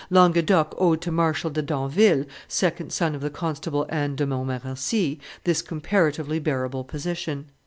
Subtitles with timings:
[0.09, 5.61] Languedoc owed to Marshal de Damville, second son of the Constable Anne de Montmorency, this
[5.61, 7.45] comparatively bearable position.